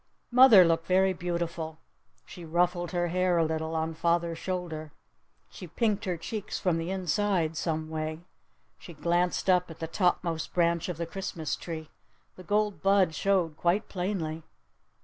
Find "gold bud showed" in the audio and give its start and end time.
12.43-13.57